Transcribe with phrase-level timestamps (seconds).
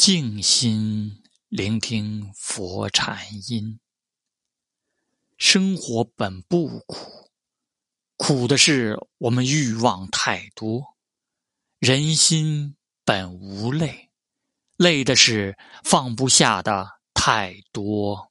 [0.00, 3.80] 静心聆听佛禅音。
[5.36, 7.32] 生活本不苦
[8.16, 10.96] 苦的是我们欲望太多
[11.80, 14.10] 人心本无累
[14.76, 18.30] 累的是放不下的太多。